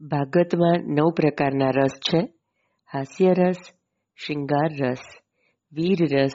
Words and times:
ભાગવતમાં 0.00 0.78
નવ 0.86 1.10
પ્રકારના 1.10 1.70
રસ 1.70 1.90
છે. 1.90 2.18
હાસ્ય 2.92 3.32
રસ, 3.32 3.56
શૃંગાર 4.16 4.70
રસ, 4.80 5.02
વીર 5.72 5.98
રસ, 6.16 6.32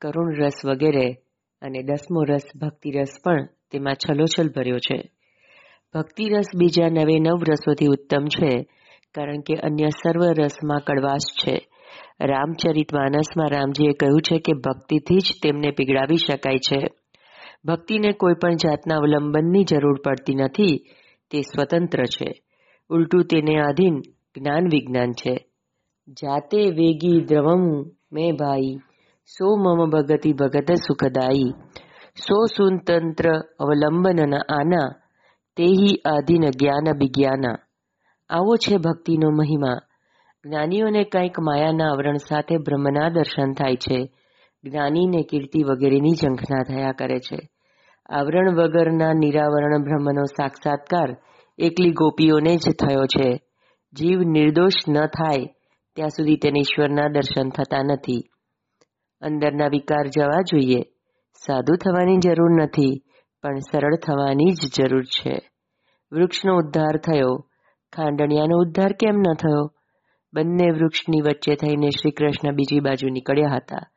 કરુણ 0.00 0.34
રસ 0.34 0.52
વગેરે 0.64 1.16
અને 1.62 1.82
દસમો 1.82 2.22
રસ 2.22 2.42
ભક્તિ 2.60 2.90
રસ 2.90 3.16
પણ 3.24 3.46
તેમાં 3.70 3.94
છલોછલ 3.94 4.48
ભર્યો 4.48 4.78
છે. 4.78 5.10
ભક્તિ 5.94 6.28
રસ 6.28 6.46
બીજા 6.58 6.88
નવે 6.88 7.18
નવ 7.20 7.42
રસોથી 7.48 7.86
ઉત્તમ 7.86 8.24
છે, 8.24 8.62
કારણ 9.14 9.40
કે 9.40 9.54
અન્ય 9.54 9.88
સર્વ 9.88 10.24
રસમાં 10.24 10.80
કડવાશ 10.80 11.46
છે. 11.46 11.68
રામચરિત 12.20 12.94
માનસમાં 12.94 13.48
રામજીએ 13.48 13.92
કહ્યું 13.92 14.20
છે 14.20 14.38
કે 14.38 14.52
ભક્તિથી 14.52 15.18
જ 15.18 15.32
તેમને 15.42 15.70
પીગળાવી 15.70 16.16
શકાય 16.16 16.58
છે. 16.58 16.86
ભક્તિને 17.64 18.12
કોઈ 18.12 18.34
પણ 18.34 18.54
જાતના 18.54 18.96
અવલંબનની 18.96 19.64
જરૂર 19.64 20.00
પડતી 20.04 20.34
નથી, 20.34 20.86
તે 21.30 21.40
સ્વતંત્ર 21.40 22.04
છે. 22.04 22.43
ઉલટું 22.90 23.24
તેને 23.24 23.60
આધીન 23.60 24.00
જ્ઞાન 24.36 24.64
વિજ્ઞાન 24.64 25.12
છે. 25.12 25.46
જાતે 26.08 26.70
વેગી 26.70 27.20
દ્રવમ 27.20 27.82
મેં 28.12 28.34
ભાઈ, 28.34 28.76
સો 29.26 29.56
મમ 29.56 29.90
ભગતિ 29.90 30.32
ભગત 30.32 30.72
સુખદાયી. 30.72 31.52
સો 32.16 32.46
સુતંત્ર 32.46 33.30
અવલંબન 33.58 34.34
આના, 34.34 34.92
તેહી 35.56 36.00
આધીન 36.04 36.50
જ્ઞાન 36.50 36.96
વિજ્ઞાના. 36.98 37.56
આવો 38.28 38.56
છે 38.56 38.76
ભક્તિનો 38.76 39.30
મહિમા. 39.30 39.78
જ્ઞાનીઓને 40.46 41.04
કંઈક 41.04 41.40
માયાના 41.40 41.84
આવરણ 41.84 42.16
સાથે 42.16 42.56
બ્રહ્મના 42.56 43.08
દર્શન 43.08 43.52
થાય 43.52 43.76
છે. 43.76 44.12
જ્ઞાનીને 44.64 45.22
કીર્તિ 45.22 45.62
વગેરેની 45.62 46.10
ઝંખના 46.10 46.74
થયા 46.74 46.92
કરે 46.92 47.18
છે. 47.18 47.48
આવરણ 48.08 48.54
વગરના 48.54 49.12
નિરાવરણ 49.12 49.82
બ્રહ્મનો 49.82 50.24
સાક્ષાત્કાર 50.24 51.16
એકલી 51.58 51.90
ગોપીઓને 51.90 52.56
જ 52.56 52.68
થયો 52.70 53.06
છે. 53.06 53.40
જીવ 53.92 54.20
નિર્દોષ 54.20 54.72
ન 54.88 55.06
થાય, 55.06 55.44
ત્યાં 55.96 56.08
સુધી 56.08 56.36
તેને 56.36 56.60
ઈશ્વરના 56.60 57.08
દર્શન 57.08 57.48
થતા 57.48 57.82
નથી. 57.82 58.28
અંદરના 59.20 59.66
વિકાર 59.66 60.06
જવા 60.06 60.40
જોઈએ. 60.40 60.80
સાધુ 61.46 61.76
થવાની 61.76 62.16
જરૂર 62.16 62.62
નથી, 62.62 63.02
પણ 63.42 63.58
સરળ 63.58 63.96
થવાની 64.06 64.50
જ 64.50 64.82
જરૂર 64.82 65.04
છે. 65.04 65.50
વૃક્ષનો 66.12 66.56
ઉદ્ધાર 66.56 66.96
થયો. 66.96 67.48
ખાંડણિયાનો 67.92 68.58
ઉદ્ધાર 68.58 68.92
કેમ 68.92 69.14
ન 69.16 69.34
થયો? 69.34 69.74
બંને 70.34 70.70
વૃક્ષની 70.70 71.20
વચ્ચે 71.20 71.54
થઈને 71.54 71.90
શ્રી 71.90 72.10
કૃષ્ણ 72.10 72.54
બીજી 72.54 72.80
બાજુ 72.80 73.08
નીકળ્યા 73.08 73.54
હતા. 73.54 73.90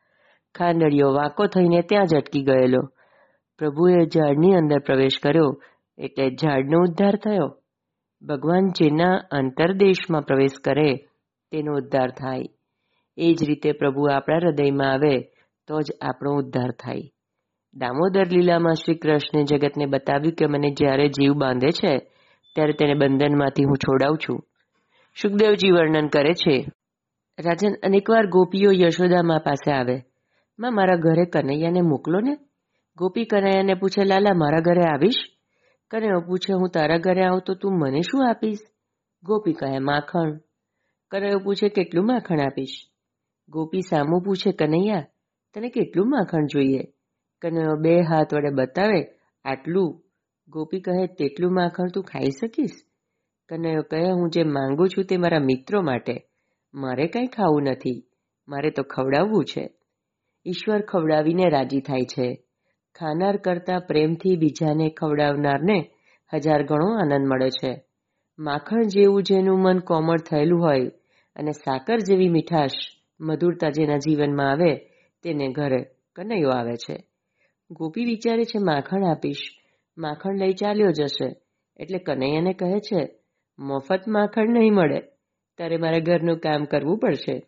ખાંડળિયો 0.54 1.12
વાંકો 1.12 1.46
થઈને 1.46 1.82
ત્યાં 1.82 2.06
જ 2.06 2.14
અટકી 2.14 2.42
ગયેલો. 2.42 2.80
પ્રભુએ 3.58 4.06
ઝાડની 4.06 4.54
અંદર 4.54 4.78
પ્રવેશ 4.78 5.18
કર્યો. 5.22 5.62
એટલે 5.98 6.30
ઝાડનો 6.30 6.78
ઉદ્ધાર 6.78 7.16
થયો. 7.16 7.58
ભગવાન 8.22 8.68
જેના 8.68 9.14
અંતરદેશમાં 9.14 10.22
પ્રવેશ 10.22 10.50
કરે, 10.64 10.94
તેનો 11.50 11.72
ઉદ્ધાર 11.72 12.10
થાય. 12.10 12.44
એ 13.16 13.34
જ 13.34 13.44
રીતે 13.44 13.72
પ્રભુ 13.72 14.06
આપણા 14.12 14.36
હૃદયમાં 14.36 14.92
આવે, 14.92 15.20
તો 15.66 15.80
જ 15.80 15.92
આપણો 16.02 16.30
ઉદ્ધાર 16.30 16.70
થાય. 16.70 17.02
દામોદર 17.74 18.26
લીલામાં 18.26 18.74
શ્રી 18.74 18.94
કૃષ્ણે 18.94 19.44
જગતને 19.44 19.86
બતાવ્યું 19.86 20.34
કે 20.34 20.46
મને 20.46 20.70
જ્યારે 20.70 21.08
જીવ 21.08 21.32
બાંધે 21.32 21.70
છે, 21.70 21.98
ત્યારે 22.54 22.72
તેને 22.72 22.94
બંધનમાંથી 22.94 23.64
હું 23.64 23.76
છોડાવું 23.76 24.18
છું. 24.18 24.44
સુખદેવજી 25.22 25.70
વર્ણન 25.70 26.06
કરે 26.06 26.32
છે, 26.32 26.66
રાજન, 27.46 27.72
અનેકવાર 27.82 28.26
ગોપીઓ 28.26 28.70
યશોદા 28.72 29.22
મા 29.22 29.38
પાસે 29.38 29.72
આવે. 29.72 30.02
માં 30.58 30.74
મારા 30.74 30.96
ઘરે 30.96 31.24
કનૈયાને 31.24 31.80
મોકલો 31.80 32.20
ને. 32.20 32.36
ગોપી 32.96 33.24
કનૈયાને 33.24 33.74
પૂછે, 33.74 34.04
લાલા, 34.04 34.34
મારા 34.34 34.58
ઘરે 34.60 34.82
આવીશ? 34.82 35.37
કનૈયો 35.90 36.20
પૂછે, 36.20 36.52
હું 36.52 36.70
તારા 36.70 36.98
ઘરે 36.98 37.24
આવું 37.24 37.40
તો 37.40 37.54
તું 37.54 37.78
મને 37.78 38.00
શું 38.00 38.28
આપીશ? 38.30 38.58
ગોપી 39.22 39.52
કહે 39.52 39.78
માખણ 39.78 40.38
કનૈયો 41.10 41.38
પૂછે, 41.38 41.68
કેટલું 41.68 42.06
માખણ 42.06 42.40
આપીશ? 42.40 42.88
ગોપી 43.48 43.80
સામું 43.80 44.22
પૂછે, 44.22 44.52
કનૈયા, 44.52 45.06
તને 45.54 45.68
કેટલું 45.68 46.10
માખણ 46.10 46.46
જોઈએ? 46.46 46.82
કનૈયો 47.42 47.76
બે 47.76 48.00
હાથ 48.00 48.34
વડે 48.34 48.50
બતાવે, 48.50 49.02
આટલું. 49.44 50.04
ગોપી 50.48 50.80
કહે, 50.80 51.06
તેટલું 51.06 51.54
માખણ 51.54 51.88
તું 51.88 52.04
ખાઈ 52.04 52.30
શકીશ? 52.40 52.70
કનૈયો 53.48 53.82
કહે, 53.82 54.10
હું 54.10 54.30
જે 54.30 54.42
માંગુ 54.42 54.86
છું 54.86 55.04
તે 55.04 55.16
મારા 55.16 55.38
મિત્રો 55.38 55.82
માટે. 55.82 56.28
મારે 56.74 57.06
કંઈ 57.06 57.26
ખાવું 57.26 57.62
નથી. 57.62 58.04
મારે 58.48 58.70
તો 58.70 58.82
ખવડાવવું 58.82 59.44
છે. 59.44 59.70
ઈશ્વર 60.46 60.80
ખવડાવીને 60.80 61.48
રાજી 61.48 61.80
થાય 61.80 62.00
છે. 62.00 62.47
ખાનાર 63.00 63.36
કરતાં 63.36 63.80
પ્રેમથી 63.80 64.36
બીજાને 64.36 64.90
ખવડાવનારને 64.90 65.90
હજાર 66.34 66.62
ગણો 66.62 66.98
આનંદ 66.98 67.26
મળે 67.26 67.50
છે. 67.50 67.84
માખણ 68.38 68.82
જેવું 68.82 69.22
જેનું 69.22 69.58
મન 69.58 69.78
કોમળ 69.78 70.16
થયેલું 70.18 70.62
હોય 70.62 70.90
અને 71.36 71.52
સાકર 71.52 71.98
જેવી 71.98 72.28
મીઠાશ 72.28 72.70
મધુરતા 73.20 73.70
જેના 73.70 73.96
જીવનમાં 73.96 74.50
આવે 74.50 74.74
તેને 75.22 75.48
ઘરે 75.48 75.84
કનૈયો 76.16 76.50
આવે 76.50 76.76
છે. 76.76 77.04
ગોપી 77.70 78.04
વિચારે 78.04 78.44
છે, 78.44 78.58
માખણ 78.58 79.04
આપીશ. 79.04 79.40
માખણ 79.98 80.38
લઈ 80.38 80.52
ચાલ્યો 80.52 80.90
જશે. 80.90 81.36
એટલે 81.76 81.98
કનૈયાને 81.98 82.52
કહે 82.52 82.80
છે, 82.80 83.08
મફત 83.58 84.00
માખણ 84.08 84.48
નહીં 84.48 84.74
મળે. 84.74 85.00
તારે 85.58 85.76
મારા 85.76 85.98
ઘરનું 85.98 86.38
કામ 86.38 86.64
કરવું 86.64 86.98
પડશે. 86.98 87.46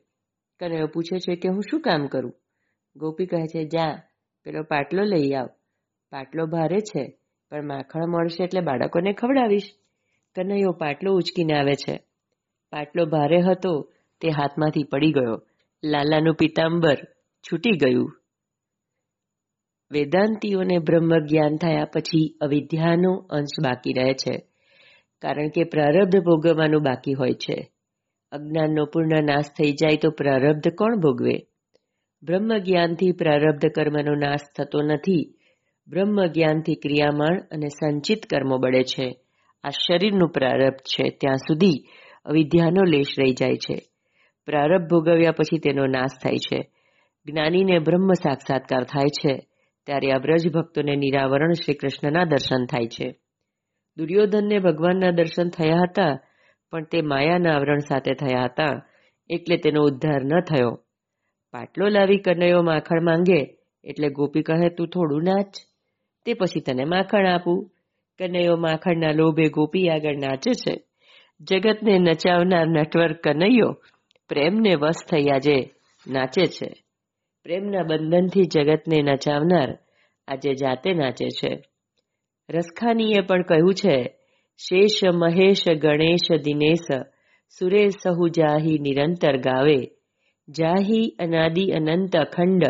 કનૈયો 0.60 0.86
પૂછે 0.86 1.18
છે 1.18 1.36
કે, 1.36 1.48
હું 1.48 1.62
શું 1.62 1.80
કામ 1.80 2.06
કરું? 2.06 2.34
ગોપી 2.96 3.26
કહે 3.26 3.46
છે, 3.46 3.64
જા 3.64 4.02
પેલો 4.44 4.62
પાટલો 4.62 5.02
લઈ 5.02 5.32
આવ. 5.32 5.46
પાટલો 6.10 6.46
ભારે 6.46 6.80
છે, 6.80 7.18
પણ 7.50 7.66
માખણ 7.66 8.08
મળશે 8.08 8.44
એટલે 8.44 8.60
બાળકોને 8.60 9.12
ખવડાવીશ. 9.12 9.70
કનૈયો 10.36 10.72
પાટલો 10.72 11.12
ઉચકીને 11.12 11.54
આવે 11.54 11.74
છે. 11.74 12.00
પાટલો 12.70 13.06
ભારે 13.06 13.40
હતો, 13.40 13.92
તે 14.20 14.28
હાથમાંથી 14.28 14.84
પડી 14.84 15.12
ગયો. 15.12 15.46
લાલાનું 15.84 16.34
પિતાંબર 16.34 16.96
છૂટી 17.44 17.70
ગયું. 17.70 18.16
વેદાંતિઓને 19.92 20.78
બ્રહ્મ 20.78 21.18
જ્ઞાન 21.18 21.56
થયા 21.56 21.84
પછી 21.84 22.38
અવિદ્યાનો 22.40 23.12
અંશ 23.12 23.60
બાકી 23.64 23.92
રહે 23.92 24.14
છે, 24.14 24.46
કારણ 25.22 25.48
કે 25.48 25.64
પ્રારબ્ધ 25.64 26.18
ભોગવવાનું 26.20 26.82
બાકી 26.82 27.12
હોય 27.12 27.32
છે. 27.32 27.72
અજ્ઞાનનો 28.32 28.84
પૂર્ણ 28.84 29.24
નાશ 29.24 29.44
થઈ 29.44 29.72
જાય 29.72 29.96
તો 29.96 30.10
પ્રારબ્ધ 30.10 30.74
કોણ 30.74 30.96
ભોગવે? 30.96 31.49
બ્રહ્મ 32.22 32.58
જ્ઞાનથી 32.58 33.12
પ્રારબ્ધ 33.12 33.66
કર્મનો 33.68 34.14
નાશ 34.14 34.38
થતો 34.56 34.82
નથી. 34.82 35.34
બ્રહ્મ 35.88 36.26
જ્ઞાનથી 36.26 36.74
ક્રિયામાણ 36.74 37.40
અને 37.50 37.68
સંચિત 37.68 38.26
કર્મો 38.26 38.58
બળે 38.58 38.82
છે. 38.82 39.16
આ 39.64 39.68
શરીરનું 39.68 40.28
પ્રારબ્ધ 40.28 40.76
છે. 40.76 41.10
ત્યાં 41.10 41.36
સુધી 41.36 41.84
અવિદ્યાનો 42.24 42.84
લેશ 42.84 43.06
રહી 43.18 43.32
જાય 43.32 43.56
છે. 43.56 43.82
પ્રારબ્ધ 44.46 44.90
ભોગવ્યા 44.90 45.32
પછી 45.32 45.58
તેનો 45.58 45.86
નાશ 45.86 46.10
થાય 46.22 46.36
છે. 46.36 46.70
જ્ઞાનીને 47.26 47.78
બ્રહ્મ 47.78 48.12
સાક્ષાત્કાર 48.12 48.84
થાય 48.84 49.04
છે. 49.04 49.46
ત્યારે 49.86 50.12
આ 50.12 50.18
બ્રજ 50.18 50.52
ભક્તોને 50.52 50.96
નિરાવરણ 50.96 51.52
શ્રી 51.52 51.74
કૃષ્ણના 51.74 52.24
દર્શન 52.24 52.64
થાય 52.64 52.86
છે. 52.86 53.14
દુર્યોધનને 53.96 54.58
ભગવાનના 54.58 55.10
દર્શન 55.10 55.48
થયા 55.48 55.76
હતા, 55.76 56.18
પણ 56.70 56.84
તે 56.84 57.02
માયાના 57.02 57.54
આવરણ 57.54 57.78
સાથે 57.78 58.14
થયા 58.14 58.42
હતા, 58.44 58.86
એટલે 59.30 59.56
તેનો 59.56 59.82
ઉદ્ધાર 59.82 60.24
ન 60.24 60.40
થયો. 60.40 60.84
પાટલો 61.52 61.88
લાવી 61.88 62.18
કનૈયો 62.18 62.62
માખણ 62.62 63.02
માંગે, 63.02 63.56
એટલે 63.84 64.08
ગોપી 64.08 64.42
કહે, 64.42 64.68
તું 64.68 64.88
થોડું 64.88 65.22
નાચ. 65.22 65.54
તે 66.24 66.34
પછી 66.34 66.60
તને 66.60 66.84
માખણ 66.84 67.26
આપું. 67.26 67.70
કનૈયો 68.18 68.56
માખણના 68.56 69.12
લોભે 69.12 69.48
ગોપી 69.48 69.88
આગળ 69.88 70.16
નાચે 70.16 70.52
છે. 70.52 70.82
જગતને 71.40 71.98
નચાવનાર 71.98 72.66
નટવર 72.66 73.12
કનૈયો 73.12 73.82
પ્રેમને 74.28 74.74
વશ 74.74 74.94
થઈ 75.10 75.24
આજે 75.24 75.70
નાચે 76.06 76.46
છે. 76.46 76.84
પ્રેમના 77.42 77.82
બંધનથી 77.82 78.42
જગતને 78.42 79.02
નચાવનાર 79.02 79.78
આજે 80.28 80.54
જાતે 80.54 80.92
નાચે 80.92 81.28
છે. 81.28 81.62
રસખાનીએ 82.50 83.20
પણ 83.20 83.42
કહ્યું 83.42 83.74
છે, 83.74 84.16
શેષ 84.56 85.04
મહેશ 85.04 85.68
ગણેશ 85.70 86.32
દિનેશ, 86.32 86.92
સુરેશ 87.58 87.92
સહુ 87.92 88.28
જાહી 88.28 88.78
નિરંતર 88.78 89.36
ગાવે. 89.36 89.99
જાહી 90.58 91.14
અનાદિ 91.18 91.64
અનંત 91.72 92.16
અખંડ 92.16 92.64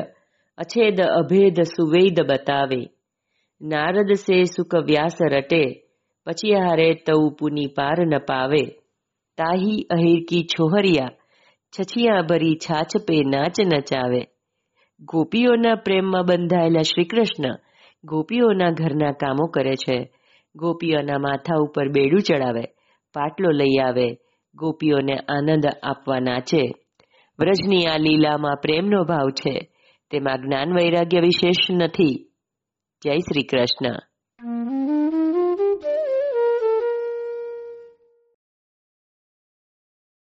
અછેદ 0.58 1.00
અભેદ 1.00 1.62
સુવેદ 1.62 2.20
બતાવે 2.20 2.80
નારદ 3.60 4.12
સે 4.14 4.44
સુખ 4.44 4.74
વ્યાસ 4.84 5.18
રટે 5.22 5.62
પછી 6.26 6.54
હારે 6.54 6.94
તઉ 6.94 7.30
પુની 7.38 7.66
પાર 7.66 7.98
ન 8.06 8.18
પાવે 8.18 8.64
તાહી 9.38 9.86
અહીર 9.90 10.20
કી 10.28 10.42
છોહરિયા 10.42 11.16
છછિયા 11.74 12.22
ભરી 12.22 12.56
છાછ 12.56 12.94
પે 13.06 13.16
નાચ 13.22 13.56
નચાવે 13.60 14.22
ગોપીઓના 15.00 15.74
પ્રેમમાં 15.74 16.24
બંધાયેલા 16.24 16.82
શ્રીકૃષ્ણ 16.82 17.54
ગોપીઓના 18.04 18.70
ઘરના 18.70 19.12
કામો 19.12 19.46
કરે 19.46 19.74
છે 19.76 19.96
ગોપીઓના 20.54 21.18
માથા 21.18 21.62
ઉપર 21.62 21.88
બેડું 21.88 22.20
ચડાવે 22.20 22.64
પાટલો 23.14 23.50
લઈ 23.50 23.78
આવે 23.78 24.08
ગોપીઓને 24.54 25.16
આનંદ 25.28 25.64
આપવા 25.82 26.20
નાચે 26.20 26.62
વ્રજની 27.40 27.86
આ 27.86 27.96
લીલામાં 27.96 28.56
પ્રેમનો 28.56 29.04
ભાવ 29.04 29.30
છે. 29.30 29.72
તેમાં 30.10 30.42
જ્ઞાન 30.42 30.74
વૈરાગ્ય 30.74 31.20
વિશેષ 31.20 31.70
નથી. 31.70 32.32
જય 33.04 33.16
શ્રી 33.18 33.42
કૃષ્ણ. 33.42 34.09